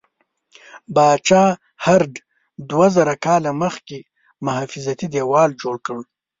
پاچا 0.95 1.43
هرډ 1.85 2.13
دوه 2.69 2.87
زره 2.95 3.13
کاله 3.25 3.51
مخکې 3.63 3.97
محافظتي 4.45 5.07
دیوال 5.13 5.49
جوړ 5.61 5.75
کړ. 5.85 5.97